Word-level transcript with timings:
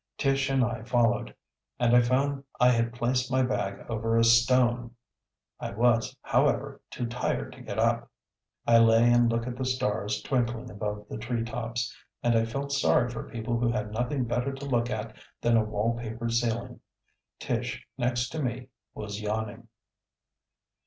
Tish 0.17 0.49
and 0.49 0.63
I 0.63 0.81
followed, 0.81 1.35
and 1.77 1.95
I 1.95 2.01
found 2.01 2.43
I 2.59 2.71
had 2.71 2.91
placed 2.91 3.31
my 3.31 3.43
bag 3.43 3.85
over 3.87 4.17
a 4.17 4.23
stone. 4.23 4.95
I 5.59 5.69
was, 5.73 6.17
however, 6.23 6.81
too 6.89 7.05
tired 7.05 7.53
to 7.53 7.61
get 7.61 7.77
up. 7.77 8.09
I 8.65 8.79
lay 8.79 9.11
and 9.13 9.29
looked 9.31 9.45
at 9.45 9.57
the 9.57 9.63
stars 9.63 10.23
twinkling 10.23 10.71
above 10.71 11.05
the 11.07 11.19
treetops, 11.19 11.95
and 12.23 12.35
I 12.35 12.45
felt 12.45 12.71
sorry 12.71 13.11
for 13.11 13.29
people 13.29 13.59
who 13.59 13.69
had 13.71 13.91
nothing 13.91 14.25
better 14.25 14.51
to 14.51 14.65
look 14.65 14.89
at 14.89 15.15
than 15.39 15.55
a 15.55 15.63
wall 15.63 15.95
papered 15.95 16.33
ceiling. 16.33 16.79
Tish, 17.37 17.85
next 17.95 18.29
to 18.29 18.41
me, 18.41 18.69
was 18.95 19.21
yawning. 19.21 19.67